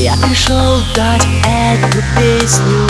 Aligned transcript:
Я 0.00 0.14
пришел 0.16 0.80
дать 0.94 1.22
эту 1.44 1.98
песню. 2.16 2.88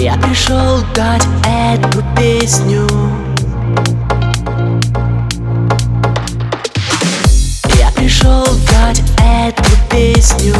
Я 0.00 0.14
пришел 0.14 0.80
дать 0.94 1.26
эту 1.46 2.02
песню. 2.16 2.86
Я 7.78 7.90
пришел 7.92 8.44
дать 8.70 9.02
эту 9.18 9.70
песню 9.90 10.54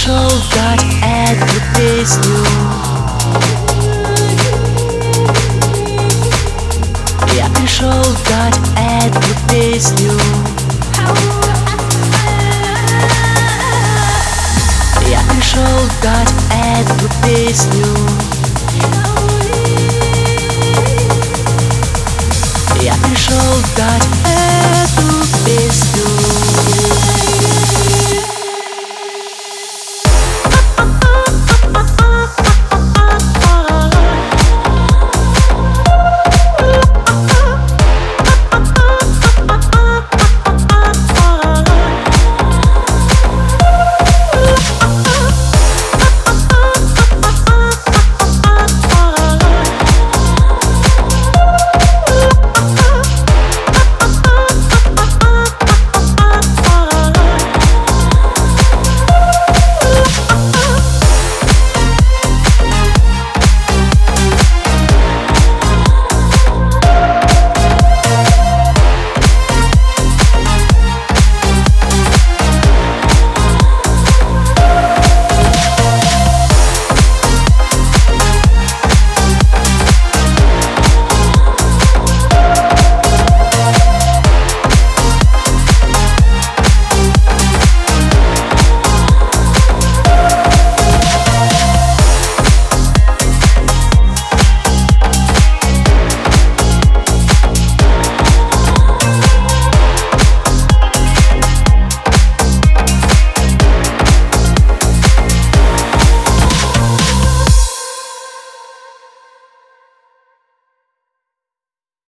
пришел 0.00 0.30
петь 0.50 0.86
эту 1.02 1.60
песню. 1.76 2.36
Я 7.34 7.44
пришел 7.50 8.02
дать 8.26 8.56
эту 8.78 9.28
песню. 9.50 10.18
Я 15.06 15.20
пришел 15.34 15.62
дать 16.02 16.32
эту 16.50 17.10
песню. 17.22 17.86
Я 22.80 22.94
пришел 22.94 23.36
петь 23.76 24.39